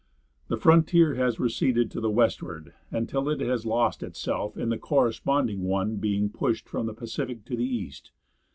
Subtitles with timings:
[0.47, 5.61] The frontier has receded to the westward until it has lost itself in the corresponding
[5.61, 8.09] one being pushed from the Pacific to the east.